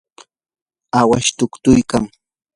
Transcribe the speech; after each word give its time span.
awash 0.99 1.29
tuktuykan. 1.37 2.03